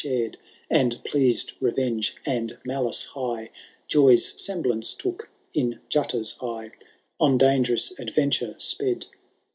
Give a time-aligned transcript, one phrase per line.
[0.03, 0.41] 177
[0.71, 3.51] And pleaaed rerenge and malice high
[3.87, 6.71] Joy^ semblance took in Jutta^ eye.
[7.19, 9.05] On dangerouB adventure sped.